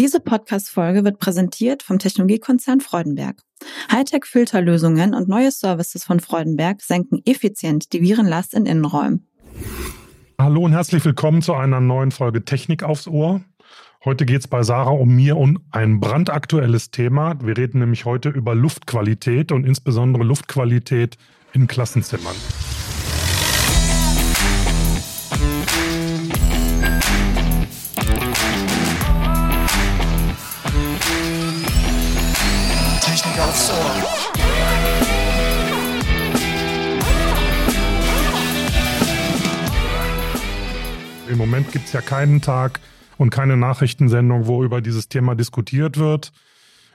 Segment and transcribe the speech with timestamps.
[0.00, 3.42] Diese Podcast-Folge wird präsentiert vom Technologiekonzern Freudenberg.
[3.92, 9.28] Hightech-Filterlösungen und neue Services von Freudenberg senken effizient die Virenlast in Innenräumen.
[10.38, 13.42] Hallo und herzlich willkommen zu einer neuen Folge Technik aufs Ohr.
[14.02, 17.36] Heute geht es bei Sarah um mir und ein brandaktuelles Thema.
[17.42, 21.18] Wir reden nämlich heute über Luftqualität und insbesondere Luftqualität
[21.52, 22.36] in Klassenzimmern.
[41.72, 42.80] Gibt es ja keinen Tag
[43.16, 46.32] und keine Nachrichtensendung, wo über dieses Thema diskutiert wird.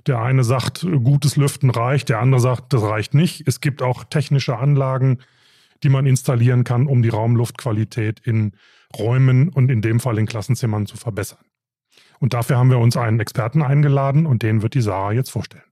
[0.08, 3.48] Der eine sagt, gutes Lüften reicht, der andere sagt, das reicht nicht.
[3.48, 5.20] Es gibt auch technische Anlagen,
[5.84, 8.54] die man installieren kann, um die Raumluftqualität in
[8.98, 11.46] Räumen und in dem Fall in Klassenzimmern zu verbessern.
[12.20, 15.64] Und dafür haben wir uns einen Experten eingeladen und den wird die Sarah jetzt vorstellen.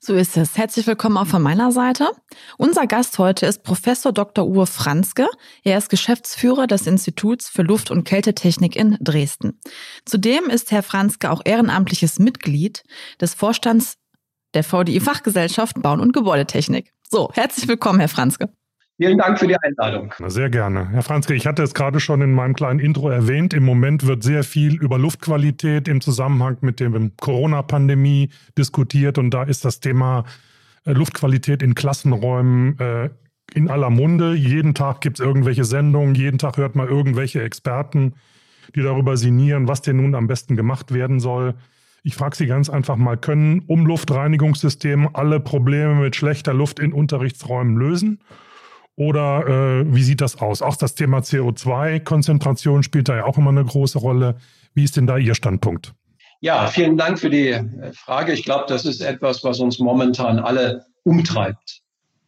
[0.00, 0.56] So ist es.
[0.56, 2.10] Herzlich willkommen auch von meiner Seite.
[2.58, 4.46] Unser Gast heute ist Professor Dr.
[4.46, 5.26] Uwe Franzke.
[5.62, 9.60] Er ist Geschäftsführer des Instituts für Luft- und Kältetechnik in Dresden.
[10.04, 12.82] Zudem ist Herr Franzke auch ehrenamtliches Mitglied
[13.20, 13.96] des Vorstands
[14.54, 16.92] der VDI Fachgesellschaft Bauen und Gebäudetechnik.
[17.10, 18.50] So, herzlich willkommen, Herr Franzke.
[18.96, 20.14] Vielen Dank für die Einladung.
[20.28, 20.88] Sehr gerne.
[20.90, 23.52] Herr Franzke, ich hatte es gerade schon in meinem kleinen Intro erwähnt.
[23.52, 29.18] Im Moment wird sehr viel über Luftqualität im Zusammenhang mit der Corona-Pandemie diskutiert.
[29.18, 30.24] Und da ist das Thema
[30.84, 33.10] äh, Luftqualität in Klassenräumen äh,
[33.52, 34.34] in aller Munde.
[34.34, 38.14] Jeden Tag gibt es irgendwelche Sendungen, jeden Tag hört man irgendwelche Experten,
[38.74, 41.54] die darüber sinnieren, was denn nun am besten gemacht werden soll.
[42.02, 47.76] Ich frage Sie ganz einfach mal, können Umluftreinigungssysteme alle Probleme mit schlechter Luft in Unterrichtsräumen
[47.76, 48.20] lösen?
[48.96, 50.62] Oder äh, wie sieht das aus?
[50.62, 54.36] Auch das Thema CO2-Konzentration spielt da ja auch immer eine große Rolle.
[54.74, 55.94] Wie ist denn da Ihr Standpunkt?
[56.40, 58.32] Ja, vielen Dank für die äh, Frage.
[58.32, 61.80] Ich glaube, das ist etwas, was uns momentan alle umtreibt.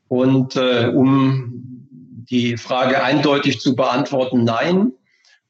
[0.09, 1.87] Und äh, um
[2.31, 4.93] die Frage eindeutig zu beantworten, nein,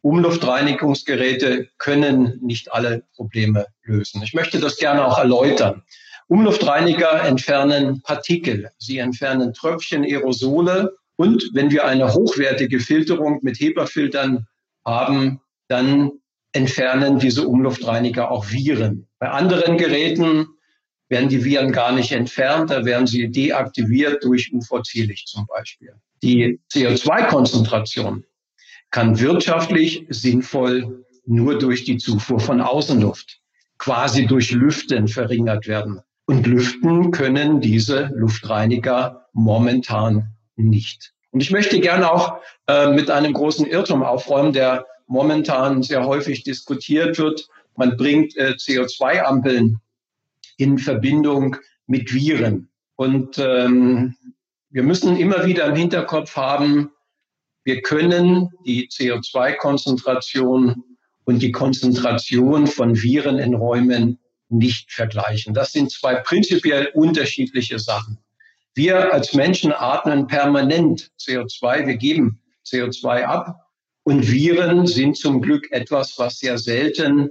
[0.02, 4.22] Umluftreinigungsgeräte können nicht alle Probleme lösen.
[4.22, 5.82] Ich möchte das gerne auch erläutern.
[6.28, 14.46] Umluftreiniger entfernen Partikel, sie entfernen Tröpfchen, Aerosole und wenn wir eine hochwertige Filterung mit HEPA-Filtern
[14.84, 16.12] haben, dann
[16.52, 19.06] entfernen diese Umluftreiniger auch Viren.
[19.18, 20.46] Bei anderen Geräten
[21.08, 25.94] werden die Viren gar nicht entfernt, da werden sie deaktiviert durch UVC-Licht zum Beispiel.
[26.22, 28.24] Die CO2-Konzentration
[28.90, 33.40] kann wirtschaftlich sinnvoll nur durch die Zufuhr von Außenluft,
[33.78, 36.00] quasi durch Lüften verringert werden.
[36.26, 41.12] Und lüften können diese Luftreiniger momentan nicht.
[41.30, 46.44] Und ich möchte gerne auch äh, mit einem großen Irrtum aufräumen, der momentan sehr häufig
[46.44, 47.48] diskutiert wird.
[47.76, 49.80] Man bringt äh, CO2-Ampeln
[50.56, 51.56] in Verbindung
[51.86, 52.70] mit Viren.
[52.96, 54.16] Und ähm,
[54.70, 56.90] wir müssen immer wieder im Hinterkopf haben,
[57.64, 60.84] wir können die CO2-Konzentration
[61.24, 65.52] und die Konzentration von Viren in Räumen nicht vergleichen.
[65.52, 68.18] Das sind zwei prinzipiell unterschiedliche Sachen.
[68.76, 73.70] Wir als Menschen atmen permanent CO2, wir geben CO2 ab
[74.04, 77.30] und Viren sind zum Glück etwas, was sehr selten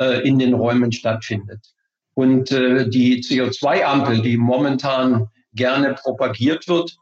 [0.00, 1.74] äh, in den Räumen stattfindet.
[2.14, 6.96] Und äh, die CO2-Ampel, die momentan gerne propagiert wird,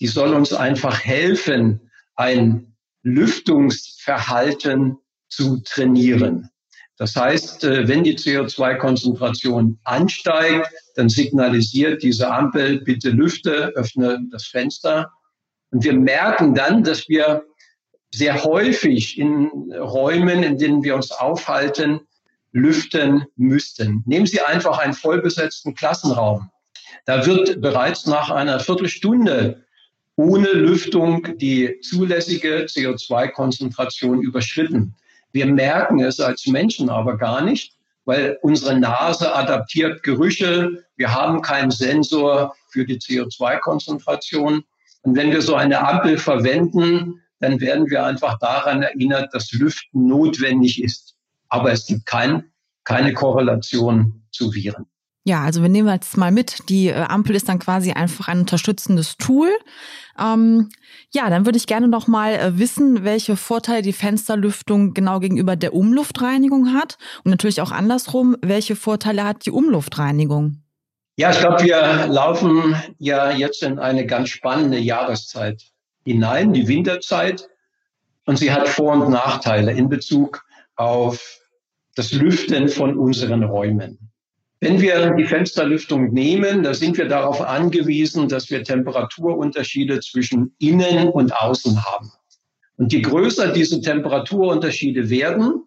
[0.00, 4.98] die soll uns einfach helfen, ein Lüftungsverhalten
[5.28, 6.50] zu trainieren.
[6.98, 14.46] Das heißt, äh, wenn die CO2-Konzentration ansteigt, dann signalisiert diese Ampel, bitte lüfte, öffne das
[14.46, 15.12] Fenster.
[15.70, 17.44] Und wir merken dann, dass wir
[18.12, 22.00] sehr häufig in Räumen, in denen wir uns aufhalten,
[22.52, 24.02] lüften müssten.
[24.06, 26.50] Nehmen Sie einfach einen vollbesetzten Klassenraum.
[27.04, 29.64] Da wird bereits nach einer Viertelstunde
[30.16, 34.96] ohne Lüftung die zulässige CO2-Konzentration überschritten.
[35.32, 40.84] Wir merken es als Menschen aber gar nicht, weil unsere Nase adaptiert Gerüche.
[40.96, 44.64] Wir haben keinen Sensor für die CO2-Konzentration.
[45.02, 50.06] Und wenn wir so eine Ampel verwenden, dann werden wir einfach daran erinnert, dass Lüften
[50.06, 51.16] notwendig ist.
[51.48, 52.50] Aber es gibt kein,
[52.84, 54.86] keine Korrelation zu Viren.
[55.28, 58.40] Ja, also wir nehmen jetzt mal mit, die äh, Ampel ist dann quasi einfach ein
[58.40, 59.50] unterstützendes Tool.
[60.18, 60.70] Ähm,
[61.12, 65.54] ja, dann würde ich gerne noch mal äh, wissen, welche Vorteile die Fensterlüftung genau gegenüber
[65.54, 70.62] der Umluftreinigung hat und natürlich auch andersrum, welche Vorteile hat die Umluftreinigung?
[71.18, 75.62] Ja, ich glaube, wir laufen ja jetzt in eine ganz spannende Jahreszeit
[76.06, 77.50] hinein, die Winterzeit.
[78.24, 80.42] Und sie hat Vor- und Nachteile in Bezug
[80.76, 81.38] auf
[81.96, 84.07] das Lüften von unseren Räumen.
[84.60, 91.08] Wenn wir die Fensterlüftung nehmen, da sind wir darauf angewiesen, dass wir Temperaturunterschiede zwischen innen
[91.08, 92.10] und außen haben.
[92.76, 95.64] Und je größer diese Temperaturunterschiede werden,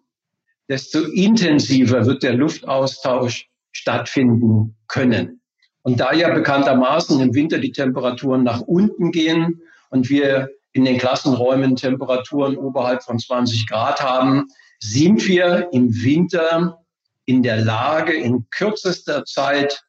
[0.68, 5.40] desto intensiver wird der Luftaustausch stattfinden können.
[5.82, 10.98] Und da ja bekanntermaßen im Winter die Temperaturen nach unten gehen und wir in den
[10.98, 14.48] Klassenräumen Temperaturen oberhalb von 20 Grad haben,
[14.78, 16.81] sind wir im Winter
[17.24, 19.84] in der Lage, in kürzester Zeit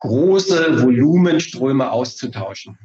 [0.00, 2.78] große Volumenströme auszutauschen.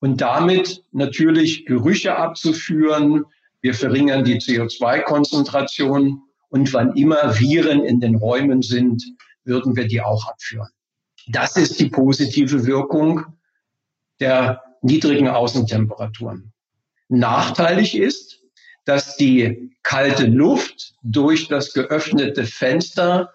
[0.00, 3.24] Und damit natürlich Gerüche abzuführen.
[3.60, 6.22] Wir verringern die CO2-Konzentration.
[6.48, 9.02] Und wann immer Viren in den Räumen sind,
[9.44, 10.68] würden wir die auch abführen.
[11.28, 13.24] Das ist die positive Wirkung
[14.20, 16.52] der niedrigen Außentemperaturen.
[17.08, 18.41] Nachteilig ist,
[18.84, 23.32] dass die kalte Luft durch das geöffnete Fenster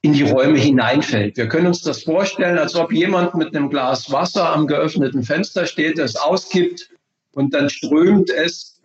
[0.00, 1.36] in die Räume hineinfällt.
[1.36, 5.66] Wir können uns das vorstellen, als ob jemand mit einem Glas Wasser am geöffneten Fenster
[5.66, 6.90] steht, es auskippt
[7.32, 8.80] und dann strömt es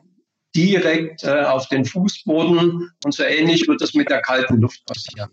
[0.56, 5.30] direkt äh, auf den Fußboden und so ähnlich wird es mit der kalten Luft passieren.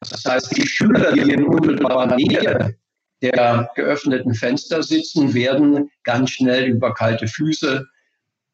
[0.00, 2.76] Das heißt, die Schüler, die in unmittelbarer Nähe
[3.22, 7.86] der geöffneten Fenster sitzen, werden ganz schnell über kalte Füße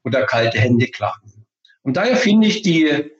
[0.05, 1.47] oder kalte Hände klagen.
[1.83, 3.11] Und daher finde ich die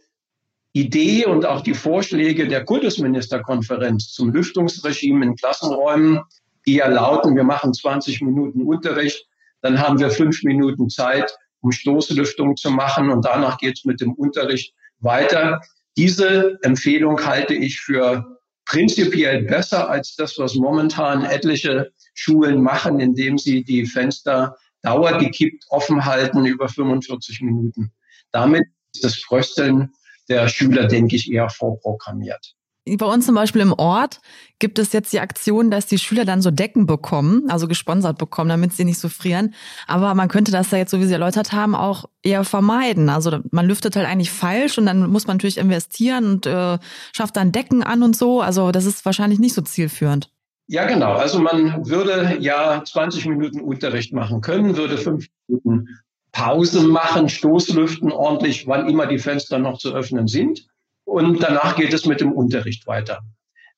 [0.73, 6.21] Idee und auch die Vorschläge der Kultusministerkonferenz zum Lüftungsregime in Klassenräumen,
[6.67, 9.27] die ja lauten, wir machen 20 Minuten Unterricht,
[9.63, 14.01] dann haben wir fünf Minuten Zeit, um Stoßlüftung zu machen und danach geht es mit
[14.01, 15.61] dem Unterricht weiter.
[15.97, 23.37] Diese Empfehlung halte ich für prinzipiell besser als das, was momentan etliche Schulen machen, indem
[23.37, 27.93] sie die Fenster dauergekippt offen halten über 45 Minuten.
[28.33, 29.93] Damit ist das Frösteln
[30.29, 32.55] der Schüler, denke ich, eher vorprogrammiert.
[32.97, 34.21] Bei uns zum Beispiel im Ort
[34.59, 38.49] gibt es jetzt die Aktion, dass die Schüler dann so Decken bekommen, also gesponsert bekommen,
[38.49, 39.55] damit sie nicht so frieren.
[39.87, 43.11] Aber man könnte das da jetzt, so wie Sie erläutert haben, auch eher vermeiden.
[43.11, 46.79] Also man lüftet halt eigentlich falsch und dann muss man natürlich investieren und äh,
[47.13, 48.41] schafft dann Decken an und so.
[48.41, 50.31] Also das ist wahrscheinlich nicht so zielführend.
[50.71, 51.15] Ja, genau.
[51.15, 55.89] Also man würde ja 20 Minuten Unterricht machen können, würde fünf Minuten
[56.31, 60.69] Pause machen, Stoßlüften ordentlich, wann immer die Fenster noch zu öffnen sind.
[61.03, 63.19] Und danach geht es mit dem Unterricht weiter.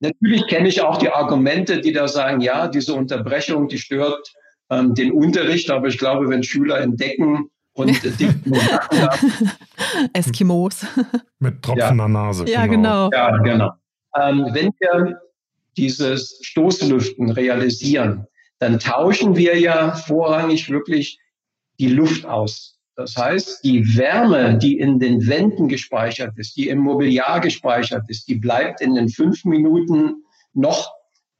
[0.00, 4.30] Natürlich kenne ich auch die Argumente, die da sagen, ja, diese Unterbrechung, die stört
[4.68, 8.54] ähm, den Unterricht, aber ich glaube, wenn Schüler entdecken und dicken
[10.12, 10.84] Eskimos.
[11.38, 12.08] Mit tropfender ja.
[12.08, 12.44] Nase.
[12.50, 13.08] Ja, genau.
[13.08, 13.18] genau.
[13.18, 13.70] Ja, genau.
[14.14, 15.22] Ähm, wenn wir
[15.76, 18.26] dieses Stoßlüften realisieren,
[18.58, 21.18] dann tauschen wir ja vorrangig wirklich
[21.78, 22.78] die Luft aus.
[22.94, 28.28] Das heißt, die Wärme, die in den Wänden gespeichert ist, die im Mobiliar gespeichert ist,
[28.28, 30.92] die bleibt in den fünf Minuten noch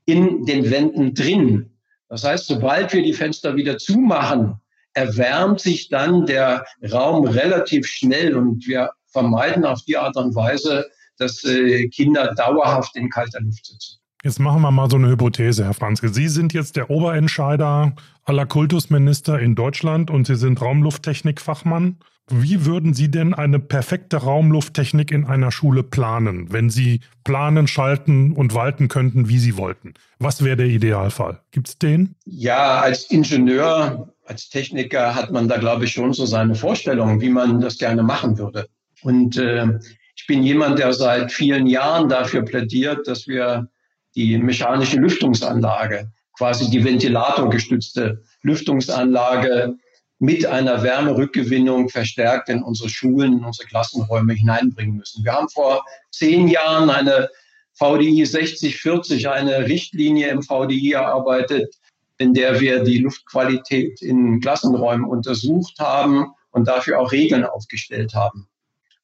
[0.06, 1.70] in den Wänden drin.
[2.08, 4.56] Das heißt, sobald wir die Fenster wieder zumachen,
[4.94, 10.87] erwärmt sich dann der Raum relativ schnell und wir vermeiden auf die Art und Weise,
[11.19, 14.01] dass äh, Kinder dauerhaft in kalter Luft sitzen.
[14.24, 16.08] Jetzt machen wir mal so eine Hypothese, Herr Franzke.
[16.08, 21.96] Sie sind jetzt der Oberentscheider aller Kultusminister in Deutschland und Sie sind Raumlufttechnikfachmann.
[22.30, 28.32] Wie würden Sie denn eine perfekte Raumlufttechnik in einer Schule planen, wenn Sie planen, schalten
[28.32, 29.94] und walten könnten, wie Sie wollten?
[30.20, 31.41] Was wäre der Idealfall?
[31.50, 32.14] Gibt es den?
[32.24, 37.29] Ja, als Ingenieur, als Techniker hat man da, glaube ich, schon so seine Vorstellungen, wie
[37.29, 38.69] man das gerne machen würde.
[39.02, 39.67] Und äh,
[40.14, 43.69] ich bin jemand, der seit vielen Jahren dafür plädiert, dass wir
[44.14, 49.76] die mechanische Lüftungsanlage, quasi die ventilatorgestützte Lüftungsanlage
[50.19, 55.24] mit einer Wärmerückgewinnung verstärkt in unsere Schulen, in unsere Klassenräume hineinbringen müssen.
[55.24, 57.28] Wir haben vor zehn Jahren eine
[57.74, 61.74] VDI 6040, eine Richtlinie im VDI erarbeitet,
[62.19, 68.46] in der wir die Luftqualität in Klassenräumen untersucht haben und dafür auch Regeln aufgestellt haben.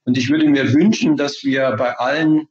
[0.04, 2.48] Und ich würde mir wünschen, dass wir bei allen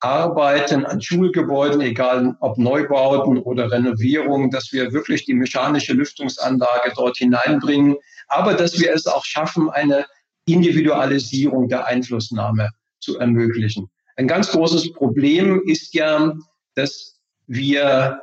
[0.00, 7.18] Arbeiten an Schulgebäuden, egal ob Neubauten oder Renovierungen, dass wir wirklich die mechanische Lüftungsanlage dort
[7.18, 7.96] hineinbringen,
[8.28, 10.06] aber dass wir es auch schaffen, eine
[10.46, 13.90] Individualisierung der Einflussnahme zu ermöglichen.
[14.16, 16.34] Ein ganz großes Problem ist ja,
[16.74, 18.22] dass wir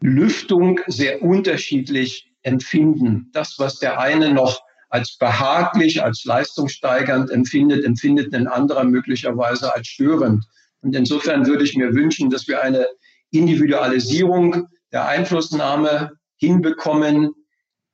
[0.00, 3.30] Lüftung sehr unterschiedlich empfinden.
[3.32, 9.86] Das, was der eine noch als behaglich, als leistungssteigernd empfindet, empfindet ein anderer möglicherweise als
[9.86, 10.44] störend.
[10.82, 12.86] Und insofern würde ich mir wünschen, dass wir eine
[13.30, 17.32] Individualisierung der Einflussnahme hinbekommen.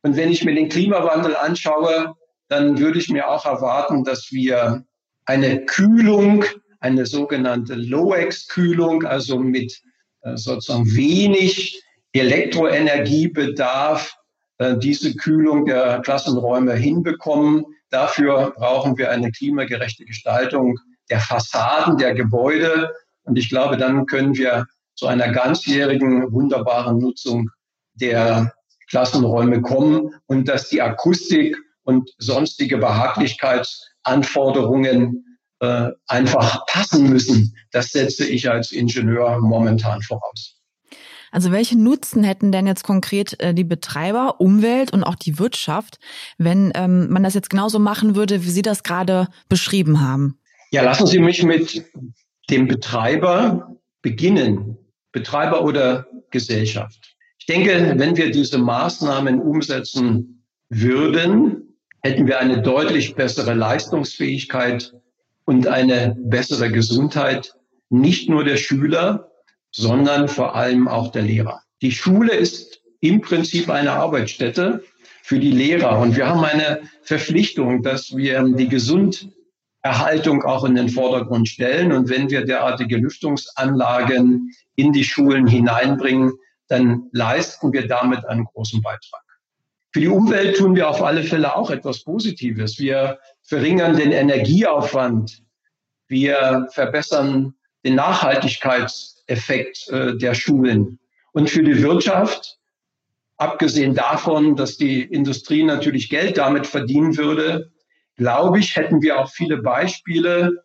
[0.02, 2.14] Und wenn ich mir den Klimawandel anschaue,
[2.48, 4.84] dann würde ich mir auch erwarten, dass wir
[5.24, 6.44] eine Kühlung
[6.80, 9.80] eine sogenannte Low-Ex-Kühlung, also mit
[10.22, 14.14] äh, sozusagen wenig Elektroenergiebedarf
[14.58, 17.64] äh, diese Kühlung der Klassenräume hinbekommen.
[17.90, 20.78] Dafür brauchen wir eine klimagerechte Gestaltung
[21.10, 22.92] der Fassaden der Gebäude.
[23.24, 27.50] Und ich glaube, dann können wir zu einer ganzjährigen, wunderbaren Nutzung
[27.94, 28.52] der
[28.88, 35.24] Klassenräume kommen und dass die Akustik und sonstige Behaglichkeitsanforderungen
[35.60, 37.54] äh, einfach passen müssen.
[37.70, 40.56] Das setze ich als Ingenieur momentan voraus.
[41.32, 45.98] Also welche Nutzen hätten denn jetzt konkret äh, die Betreiber, Umwelt und auch die Wirtschaft,
[46.38, 50.38] wenn ähm, man das jetzt genauso machen würde, wie Sie das gerade beschrieben haben?
[50.70, 51.84] Ja, lassen Sie mich mit
[52.50, 54.76] dem Betreiber beginnen.
[55.12, 57.16] Betreiber oder Gesellschaft.
[57.38, 64.92] Ich denke, wenn wir diese Maßnahmen umsetzen würden, hätten wir eine deutlich bessere Leistungsfähigkeit
[65.44, 67.54] und eine bessere Gesundheit,
[67.88, 69.30] nicht nur der Schüler,
[69.70, 71.62] sondern vor allem auch der Lehrer.
[71.82, 74.82] Die Schule ist im Prinzip eine Arbeitsstätte
[75.22, 78.68] für die Lehrer und wir haben eine Verpflichtung, dass wir die
[79.86, 81.92] Gesunderhaltung auch in den Vordergrund stellen.
[81.92, 86.32] Und wenn wir derartige Lüftungsanlagen in die Schulen hineinbringen,
[86.68, 89.22] dann leisten wir damit einen großen Beitrag.
[89.92, 92.78] Für die Umwelt tun wir auf alle Fälle auch etwas Positives.
[92.78, 95.42] Wir verringern den Energieaufwand.
[96.08, 100.98] Wir verbessern den Nachhaltigkeitseffekt äh, der Schulen.
[101.32, 102.58] Und für die Wirtschaft,
[103.36, 107.70] abgesehen davon, dass die Industrie natürlich Geld damit verdienen würde,
[108.16, 110.62] glaube ich, hätten wir auch viele Beispiele,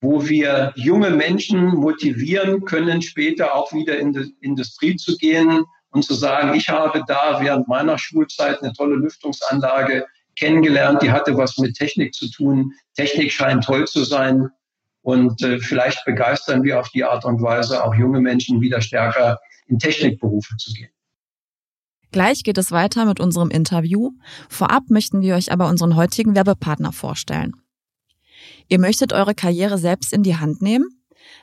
[0.00, 6.04] wo wir junge Menschen motivieren können, später auch wieder in die Industrie zu gehen und
[6.04, 11.58] zu sagen, ich habe da während meiner Schulzeit eine tolle Lüftungsanlage kennengelernt, die hatte was
[11.58, 12.72] mit Technik zu tun.
[12.94, 14.48] Technik scheint toll zu sein.
[15.02, 19.38] Und äh, vielleicht begeistern wir auf die Art und Weise auch junge Menschen wieder stärker
[19.66, 20.90] in Technikberufe zu gehen.
[22.10, 24.12] Gleich geht es weiter mit unserem Interview.
[24.48, 27.52] Vorab möchten wir euch aber unseren heutigen Werbepartner vorstellen.
[28.68, 30.86] Ihr möchtet eure Karriere selbst in die Hand nehmen?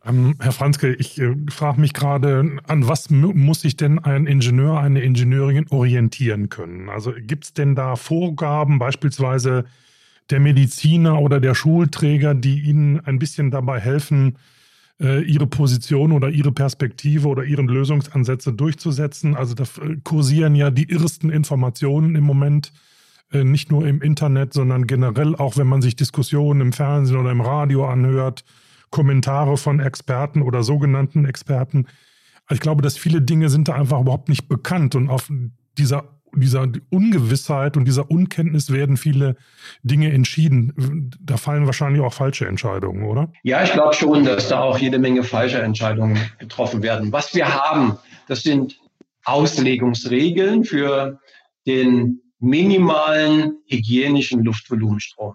[0.06, 4.80] Ähm, Herr Franzke, ich äh, frage mich gerade, an was muss sich denn ein Ingenieur,
[4.80, 6.90] eine Ingenieurin orientieren können?
[6.90, 9.64] Also gibt es denn da Vorgaben, beispielsweise
[10.30, 14.36] der Mediziner oder der Schulträger, die Ihnen ein bisschen dabei helfen,
[15.00, 19.34] äh, ihre Position oder ihre Perspektive oder ihren Lösungsansätze durchzusetzen.
[19.34, 19.64] Also da
[20.04, 22.72] kursieren ja die irrsten Informationen im Moment,
[23.32, 27.32] äh, nicht nur im Internet, sondern generell auch, wenn man sich Diskussionen im Fernsehen oder
[27.32, 28.44] im Radio anhört,
[28.94, 31.88] Kommentare von Experten oder sogenannten Experten.
[32.48, 35.28] Ich glaube, dass viele Dinge sind da einfach überhaupt nicht bekannt und auf
[35.76, 39.36] dieser dieser Ungewissheit und dieser Unkenntnis werden viele
[39.84, 41.12] Dinge entschieden.
[41.20, 43.32] Da fallen wahrscheinlich auch falsche Entscheidungen, oder?
[43.44, 47.12] Ja, ich glaube schon, dass da auch jede Menge falsche Entscheidungen getroffen werden.
[47.12, 48.80] Was wir haben, das sind
[49.24, 51.20] Auslegungsregeln für
[51.68, 55.34] den minimalen hygienischen Luftvolumenstrom.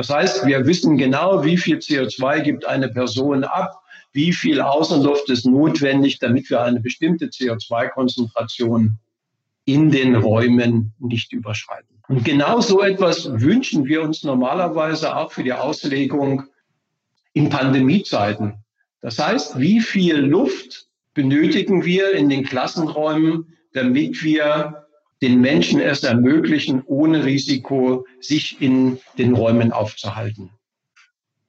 [0.00, 5.28] Das heißt, wir wissen genau, wie viel CO2 gibt eine Person ab, wie viel Außenluft
[5.28, 8.96] ist notwendig, damit wir eine bestimmte CO2-Konzentration
[9.66, 12.00] in den Räumen nicht überschreiten.
[12.08, 16.44] Und genau so etwas wünschen wir uns normalerweise auch für die Auslegung
[17.34, 18.54] in Pandemiezeiten.
[19.02, 24.86] Das heißt, wie viel Luft benötigen wir in den Klassenräumen, damit wir
[25.22, 30.50] den Menschen es ermöglichen, ohne Risiko sich in den Räumen aufzuhalten.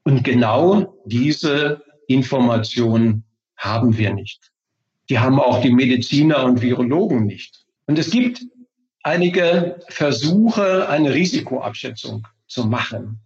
[0.04, 3.24] Und genau diese Information
[3.56, 4.52] haben wir nicht.
[5.10, 7.66] Die haben auch die Mediziner und Virologen nicht.
[7.86, 8.42] Und es gibt
[9.04, 13.20] einige Versuche, eine Risikoabschätzung zu machen.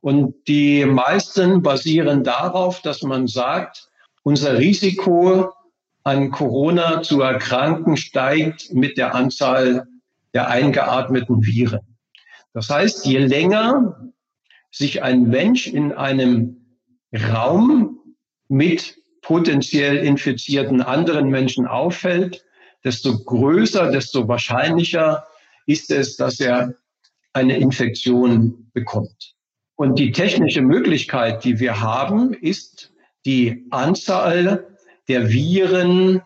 [0.00, 3.88] Und die meisten basieren darauf, dass man sagt,
[4.22, 5.52] unser Risiko
[6.04, 9.86] an Corona zu erkranken steigt mit der Anzahl
[10.34, 11.80] der eingeatmeten Viren.
[12.52, 14.12] Das heißt, je länger
[14.70, 16.78] sich ein Mensch in einem
[17.12, 17.98] Raum
[18.48, 22.44] mit potenziell infizierten anderen Menschen auffällt,
[22.84, 25.24] desto größer, desto wahrscheinlicher
[25.66, 26.74] ist es, dass er
[27.32, 29.34] eine Infektion bekommt.
[29.76, 32.92] Und die technische Möglichkeit, die wir haben, ist
[33.24, 34.73] die Anzahl
[35.08, 36.22] der Viren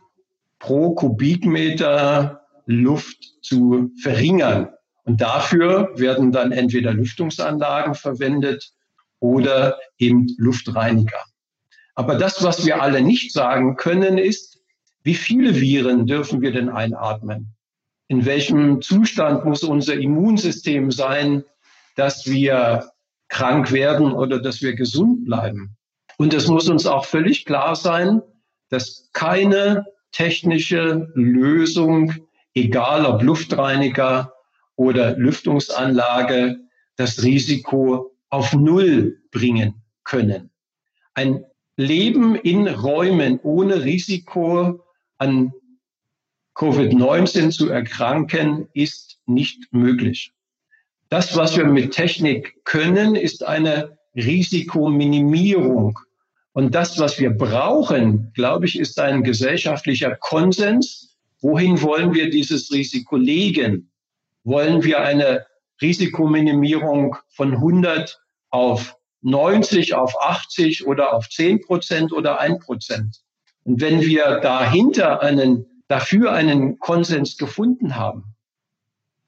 [0.59, 4.69] pro Kubikmeter Luft zu verringern.
[5.05, 8.73] Und dafür werden dann entweder Lüftungsanlagen verwendet
[9.21, 11.23] oder eben Luftreiniger.
[11.95, 14.61] Aber das, was wir alle nicht sagen können, ist,
[15.03, 17.55] wie viele Viren dürfen wir denn einatmen?
[18.09, 21.45] In welchem Zustand muss unser Immunsystem sein,
[21.97, 22.91] dass wir
[23.29, 25.77] krank werden oder dass wir gesund bleiben?
[26.19, 28.23] Und es muss uns auch völlig klar sein,
[28.69, 32.15] dass keine technische Lösung,
[32.55, 34.33] egal ob Luftreiniger
[34.77, 36.59] oder Lüftungsanlage,
[36.97, 40.51] das Risiko auf Null bringen können.
[41.15, 41.45] Ein
[41.77, 44.85] Leben in Räumen ohne Risiko
[45.19, 45.53] an
[46.55, 50.33] Covid-19 zu erkranken, ist nicht möglich.
[51.09, 55.99] Das, was wir mit Technik können, ist eine Risikominimierung.
[56.59, 61.17] Und das, was wir brauchen, glaube ich, ist ein gesellschaftlicher Konsens.
[61.41, 63.93] Wohin wollen wir dieses Risiko legen?
[64.43, 65.47] Wollen wir eine
[65.81, 73.21] Risikominimierung von 100 auf 90, auf 80 oder auf 10 Prozent oder 1 Prozent?
[73.63, 78.35] Und wenn wir dahinter einen, dafür einen Konsens gefunden haben,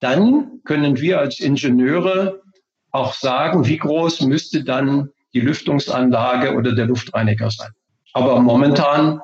[0.00, 2.42] dann können wir als Ingenieure
[2.90, 7.70] auch sagen, wie groß müsste dann die Lüftungsanlage oder der Luftreiniger sein.
[8.12, 9.20] Aber momentan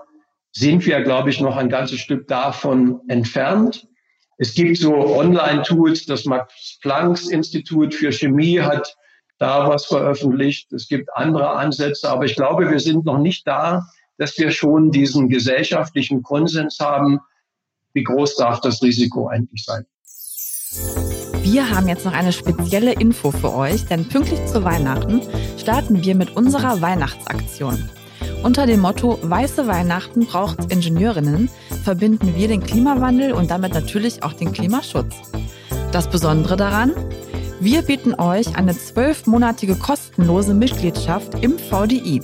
[0.53, 3.87] sind wir, glaube ich, noch ein ganzes Stück davon entfernt.
[4.39, 8.97] Es gibt so Online-Tools, das Max-Planck-Institut für Chemie hat
[9.39, 10.73] da was veröffentlicht.
[10.73, 13.87] Es gibt andere Ansätze, aber ich glaube, wir sind noch nicht da,
[14.19, 17.21] dass wir schon diesen gesellschaftlichen Konsens haben.
[17.93, 19.85] Wie groß darf das Risiko eigentlich sein?
[21.49, 25.23] Wir haben jetzt noch eine spezielle Info für euch, denn pünktlich zu Weihnachten
[25.56, 27.89] starten wir mit unserer Weihnachtsaktion.
[28.43, 31.49] Unter dem Motto Weiße Weihnachten braucht Ingenieurinnen
[31.85, 35.15] verbinden wir den Klimawandel und damit natürlich auch den Klimaschutz.
[35.93, 36.93] Das Besondere daran,
[37.60, 42.21] wir bieten euch eine zwölfmonatige kostenlose Mitgliedschaft im VDI.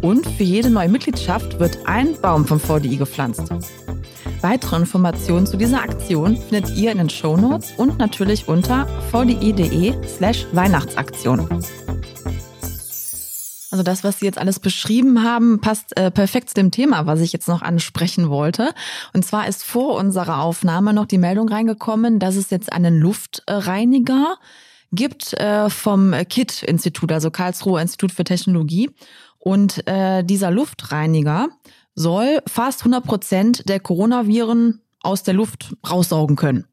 [0.00, 3.52] Und für jede neue Mitgliedschaft wird ein Baum vom VDI gepflanzt.
[4.40, 10.46] Weitere Informationen zu dieser Aktion findet ihr in den Shownotes und natürlich unter vdi.de slash
[10.52, 11.48] Weihnachtsaktion.
[13.70, 17.20] Also das, was Sie jetzt alles beschrieben haben, passt äh, perfekt zu dem Thema, was
[17.20, 18.72] ich jetzt noch ansprechen wollte.
[19.12, 24.36] Und zwar ist vor unserer Aufnahme noch die Meldung reingekommen, dass es jetzt einen Luftreiniger
[24.90, 28.90] gibt äh, vom KIT-Institut, also Karlsruher Institut für Technologie.
[29.38, 31.48] Und äh, dieser Luftreiniger
[31.94, 36.64] soll fast 100 Prozent der Coronaviren aus der Luft raussaugen können.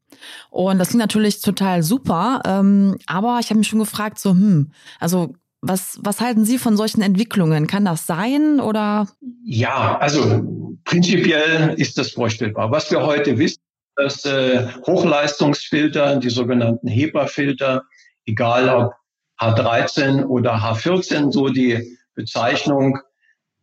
[0.49, 4.71] Und das klingt natürlich total super, ähm, aber ich habe mich schon gefragt, so, hm,
[4.99, 5.33] also
[5.67, 7.67] was, was halten Sie von solchen Entwicklungen?
[7.67, 9.07] Kann das sein oder?
[9.43, 10.43] Ja, also
[10.83, 12.71] prinzipiell ist das vorstellbar.
[12.71, 13.61] Was wir heute wissen,
[13.95, 17.83] dass äh, Hochleistungsfilter, die sogenannten HEPA-Filter,
[18.25, 18.93] egal ob
[19.39, 22.99] H13 oder H14, so die Bezeichnung,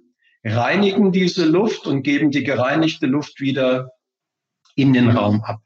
[0.44, 3.90] reinigen diese Luft und geben die gereinigte Luft wieder
[4.76, 5.62] in den Raum ab.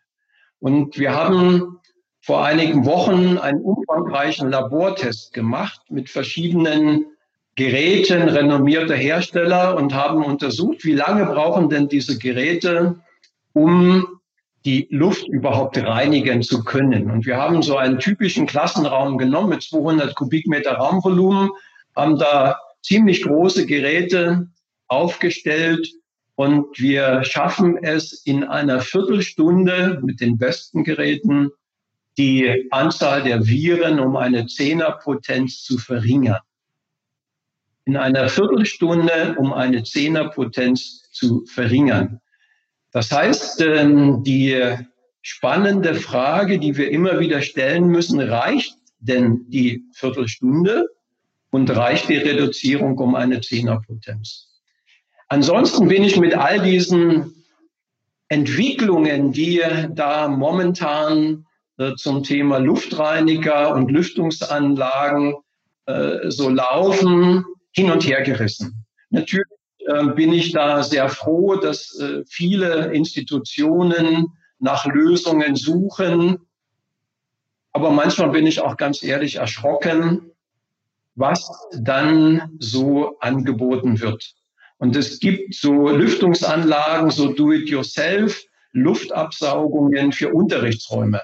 [0.61, 1.79] Und wir haben
[2.22, 7.05] vor einigen Wochen einen umfangreichen Labortest gemacht mit verschiedenen
[7.55, 13.01] Geräten renommierter Hersteller und haben untersucht, wie lange brauchen denn diese Geräte,
[13.53, 14.15] um
[14.66, 17.09] die Luft überhaupt reinigen zu können.
[17.09, 21.50] Und wir haben so einen typischen Klassenraum genommen mit 200 Kubikmeter Raumvolumen,
[21.94, 24.48] haben da ziemlich große Geräte
[24.88, 25.88] aufgestellt
[26.35, 31.50] und wir schaffen es in einer Viertelstunde mit den besten Geräten,
[32.18, 36.40] die Anzahl der Viren um eine Zehnerpotenz zu verringern.
[37.85, 42.20] in einer Viertelstunde um eine Zehnerpotenz zu verringern.
[42.97, 44.75] Das heißt, die
[45.21, 50.87] spannende Frage, die wir immer wieder stellen müssen, reicht denn die Viertelstunde
[51.51, 54.49] und reicht die Reduzierung um eine Zehnerpotenz?
[55.29, 57.35] Ansonsten bin ich mit all diesen
[58.31, 61.45] Entwicklungen, die da momentan
[61.77, 65.35] äh, zum Thema Luftreiniger und Lüftungsanlagen
[65.85, 68.87] äh, so laufen, hin und her gerissen.
[69.11, 69.46] Natürlich
[69.87, 76.38] äh, bin ich da sehr froh, dass äh, viele Institutionen nach Lösungen suchen.
[77.72, 80.31] Aber manchmal bin ich auch ganz ehrlich erschrocken,
[81.14, 84.35] was dann so angeboten wird.
[84.79, 91.22] Und es gibt so Lüftungsanlagen, so Do-it-yourself, Luftabsaugungen für Unterrichtsräume,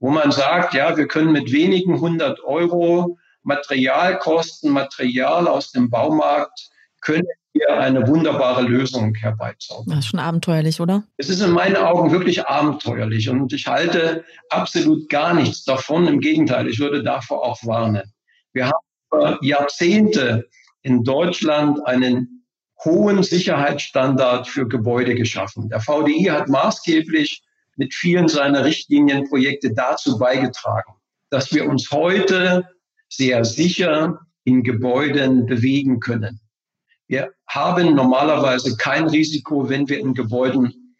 [0.00, 6.70] wo man sagt, ja, wir können mit wenigen hundert Euro Materialkosten, Material aus dem Baumarkt,
[7.00, 9.96] können wir eine wunderbare Lösung herbeizaubern.
[9.96, 11.04] Das ist schon abenteuerlich, oder?
[11.16, 16.06] Es ist in meinen Augen wirklich abenteuerlich und ich halte absolut gar nichts davon.
[16.08, 18.12] Im Gegenteil, ich würde davor auch warnen.
[18.52, 20.48] Wir haben über Jahrzehnte
[20.82, 22.44] in Deutschland einen
[22.84, 25.68] hohen Sicherheitsstandard für Gebäude geschaffen.
[25.68, 27.42] Der VDI hat maßgeblich
[27.76, 30.94] mit vielen seiner Richtlinienprojekte dazu beigetragen,
[31.30, 32.68] dass wir uns heute
[33.08, 36.40] sehr sicher in Gebäuden bewegen können.
[37.06, 40.96] Wir haben normalerweise kein Risiko, wenn wir in Gebäuden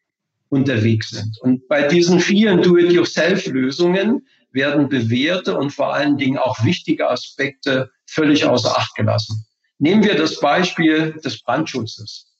[0.48, 1.38] unterwegs sind.
[1.40, 8.44] Und bei diesen vielen Do-it-yourself-Lösungen werden bewährte und vor allen Dingen auch wichtige Aspekte völlig
[8.46, 9.44] außer Acht gelassen.
[9.78, 12.32] Nehmen wir das Beispiel des Brandschutzes.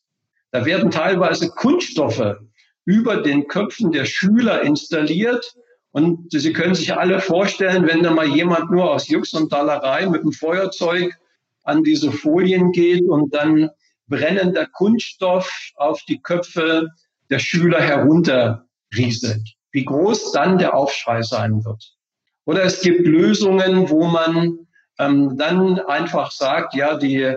[0.52, 2.36] Da werden teilweise Kunststoffe
[2.84, 5.54] über den Köpfen der Schüler installiert.
[5.90, 10.06] Und Sie können sich alle vorstellen, wenn da mal jemand nur aus Jux und Dallerei
[10.06, 11.18] mit dem Feuerzeug
[11.64, 13.70] an diese Folien geht und dann
[14.06, 16.88] brennender Kunststoff auf die Köpfe
[17.30, 19.54] der Schüler herunterrieselt.
[19.72, 21.94] Wie groß dann der Aufschrei sein wird.
[22.44, 24.58] Oder es gibt Lösungen, wo man
[24.98, 27.36] ähm, dann einfach sagt, ja, die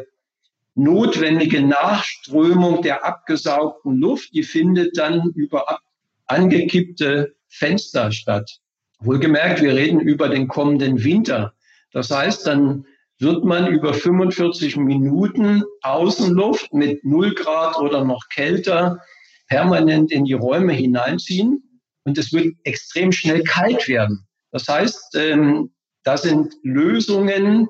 [0.75, 5.79] notwendige Nachströmung der abgesaugten Luft, die findet dann über
[6.27, 8.59] angekippte Fenster statt.
[8.99, 11.53] Wohlgemerkt, wir reden über den kommenden Winter.
[11.91, 12.85] Das heißt, dann
[13.19, 18.99] wird man über 45 Minuten Außenluft mit 0 Grad oder noch kälter
[19.47, 24.27] permanent in die Räume hineinziehen und es wird extrem schnell kalt werden.
[24.51, 25.71] Das heißt, ähm,
[26.03, 27.67] da sind Lösungen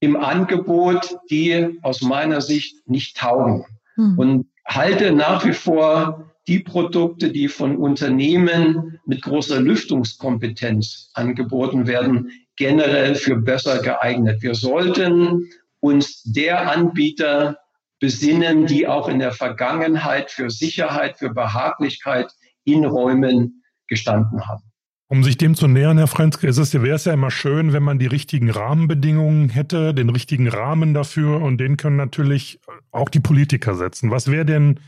[0.00, 3.64] im Angebot, die aus meiner Sicht nicht taugen.
[3.94, 4.18] Hm.
[4.18, 12.30] Und halte nach wie vor die Produkte, die von Unternehmen mit großer Lüftungskompetenz angeboten werden,
[12.58, 14.42] generell für besser geeignet.
[14.42, 15.48] Wir sollten
[15.80, 17.58] uns der Anbieter
[18.00, 22.32] besinnen, die auch in der Vergangenheit für Sicherheit, für Behaglichkeit
[22.64, 24.62] in Räumen gestanden haben.
[25.10, 27.82] Um sich dem zu nähern, Herr Franzke, ist es, wäre es ja immer schön, wenn
[27.82, 32.60] man die richtigen Rahmenbedingungen hätte, den richtigen Rahmen dafür und den können natürlich
[32.92, 34.10] auch die Politiker setzen.
[34.10, 34.80] Was wäre denn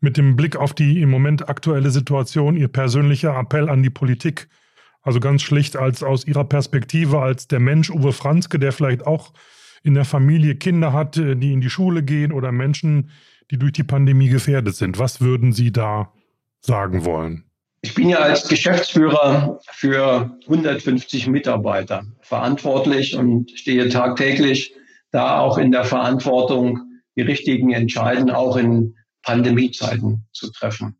[0.00, 4.48] mit dem Blick auf die im Moment aktuelle Situation Ihr persönlicher Appell an die Politik?
[5.02, 9.32] Also ganz schlicht als aus Ihrer Perspektive als der Mensch Uwe Franzke, der vielleicht auch
[9.82, 13.10] in der Familie Kinder hat, äh, die in die Schule gehen oder Menschen,
[13.50, 14.98] die durch die Pandemie gefährdet sind.
[14.98, 16.12] Was würden Sie da
[16.60, 17.44] sagen wollen?
[17.80, 24.74] Ich bin ja als Geschäftsführer für 150 Mitarbeiter verantwortlich und stehe tagtäglich
[25.12, 26.80] da auch in der Verantwortung,
[27.16, 30.98] die richtigen Entscheiden auch in Pandemiezeiten zu treffen.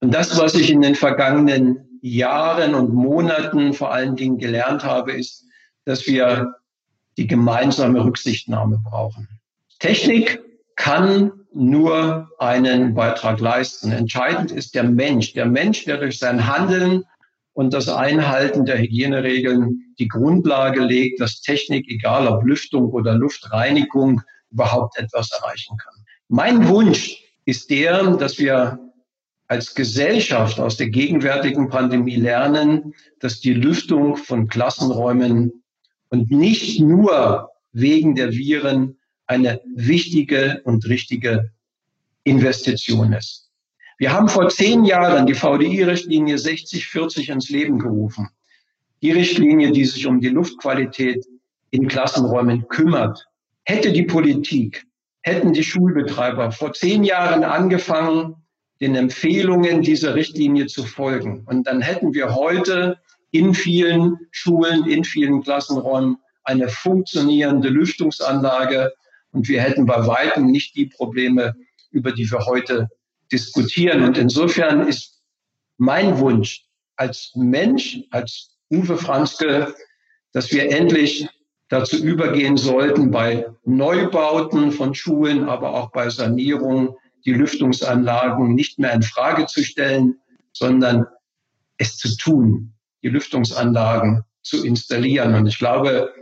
[0.00, 5.12] Und das, was ich in den vergangenen Jahren und Monaten vor allen Dingen gelernt habe,
[5.12, 5.46] ist,
[5.84, 6.54] dass wir
[7.16, 9.28] die gemeinsame Rücksichtnahme brauchen.
[9.78, 10.40] Technik
[10.76, 13.92] kann nur einen Beitrag leisten.
[13.92, 15.32] Entscheidend ist der Mensch.
[15.34, 17.04] Der Mensch, der durch sein Handeln
[17.52, 24.22] und das Einhalten der Hygieneregeln die Grundlage legt, dass Technik, egal ob Lüftung oder Luftreinigung,
[24.50, 25.94] überhaupt etwas erreichen kann.
[26.28, 28.78] Mein Wunsch ist der, dass wir
[29.52, 35.62] als Gesellschaft aus der gegenwärtigen Pandemie lernen, dass die Lüftung von Klassenräumen
[36.08, 41.52] und nicht nur wegen der Viren eine wichtige und richtige
[42.24, 43.50] Investition ist.
[43.98, 48.30] Wir haben vor zehn Jahren die VDI-Richtlinie 6040 ins Leben gerufen.
[49.02, 51.26] Die Richtlinie, die sich um die Luftqualität
[51.68, 53.26] in Klassenräumen kümmert.
[53.64, 54.86] Hätte die Politik,
[55.20, 58.36] hätten die Schulbetreiber vor zehn Jahren angefangen,
[58.82, 61.44] den Empfehlungen dieser Richtlinie zu folgen.
[61.46, 62.98] Und dann hätten wir heute
[63.30, 68.92] in vielen Schulen, in vielen Klassenräumen eine funktionierende Lüftungsanlage,
[69.30, 71.54] und wir hätten bei weitem nicht die Probleme,
[71.90, 72.88] über die wir heute
[73.30, 74.02] diskutieren.
[74.02, 75.22] Und insofern ist
[75.78, 76.66] mein Wunsch
[76.96, 79.74] als Mensch, als Uwe Franzke,
[80.32, 81.28] dass wir endlich
[81.68, 88.92] dazu übergehen sollten, bei Neubauten von Schulen, aber auch bei Sanierung die Lüftungsanlagen nicht mehr
[88.92, 90.16] in Frage zu stellen,
[90.52, 91.06] sondern
[91.78, 95.34] es zu tun, die Lüftungsanlagen zu installieren.
[95.34, 96.12] Und ich glaube,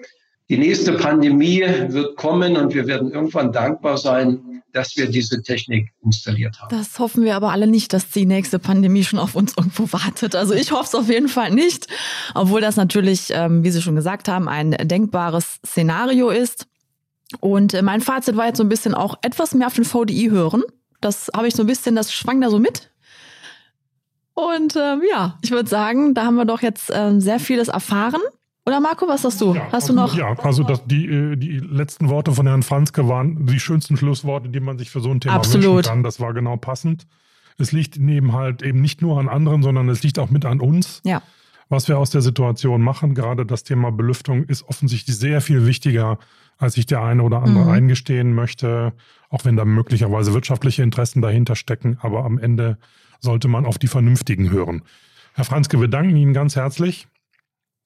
[0.49, 5.91] die nächste Pandemie wird kommen und wir werden irgendwann dankbar sein, dass wir diese Technik
[6.03, 6.77] installiert haben.
[6.77, 10.35] Das hoffen wir aber alle nicht, dass die nächste Pandemie schon auf uns irgendwo wartet.
[10.35, 11.89] Also ich hoffe es auf jeden Fall nicht,
[12.35, 16.67] obwohl das natürlich, ähm, wie Sie schon gesagt haben, ein denkbares Szenario ist.
[17.41, 20.29] Und äh, mein Fazit war jetzt so ein bisschen auch etwas mehr auf den VDI
[20.31, 20.63] hören.
[21.01, 22.91] Das habe ich so ein bisschen, das schwang da so mit.
[24.35, 28.21] Und ähm, ja, ich würde sagen, da haben wir doch jetzt ähm, sehr vieles erfahren.
[28.67, 29.55] Oder Marco, was sagst du?
[29.55, 30.15] Ja, Hast du noch?
[30.15, 34.49] Ja, also das, die, äh, die letzten Worte von Herrn Franzke waren die schönsten Schlussworte,
[34.49, 35.77] die man sich für so ein Thema Absolut.
[35.77, 36.03] wünschen kann.
[36.03, 37.07] Das war genau passend.
[37.59, 40.61] Es liegt neben halt eben nicht nur an anderen, sondern es liegt auch mit an
[40.61, 41.01] uns.
[41.05, 41.23] Ja.
[41.69, 46.19] Was wir aus der Situation machen, gerade das Thema Belüftung ist offensichtlich sehr viel wichtiger,
[46.61, 47.71] als sich der eine oder andere Mhm.
[47.71, 48.93] eingestehen möchte,
[49.31, 51.99] auch wenn da möglicherweise wirtschaftliche Interessen dahinter stecken.
[52.01, 52.79] Aber am Ende
[53.19, 54.83] sollte man auf die Vernünftigen hören.
[55.35, 57.09] Herr Franzke, wir danken Ihnen ganz herzlich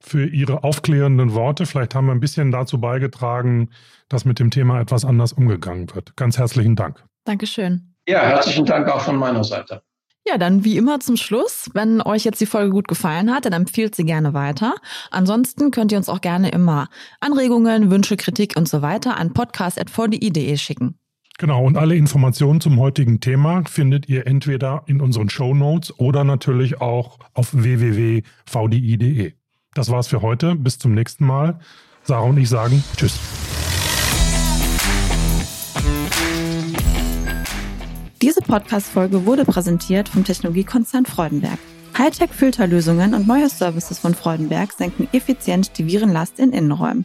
[0.01, 1.67] für Ihre aufklärenden Worte.
[1.67, 3.71] Vielleicht haben wir ein bisschen dazu beigetragen,
[4.09, 6.17] dass mit dem Thema etwas anders umgegangen wird.
[6.17, 7.03] Ganz herzlichen Dank.
[7.25, 7.95] Dankeschön.
[8.07, 9.83] Ja, herzlichen Dank auch von meiner Seite.
[10.27, 13.53] Ja, dann wie immer zum Schluss, wenn euch jetzt die Folge gut gefallen hat, dann
[13.53, 14.75] empfiehlt sie gerne weiter.
[15.11, 16.89] Ansonsten könnt ihr uns auch gerne immer
[17.21, 20.99] Anregungen, Wünsche, Kritik und so weiter an podcast.vdi.de schicken.
[21.39, 26.25] Genau, und alle Informationen zum heutigen Thema findet ihr entweder in unseren Show Notes oder
[26.25, 29.33] natürlich auch auf www.vdi.de.
[29.75, 30.55] Das war's für heute.
[30.55, 31.59] Bis zum nächsten Mal.
[32.05, 33.19] Sarah und ich sagen Tschüss.
[38.25, 41.59] Diese Podcast-Folge wurde präsentiert vom Technologiekonzern Freudenberg.
[41.99, 47.05] Hightech-Filterlösungen und neue Services von Freudenberg senken effizient die Virenlast in Innenräumen.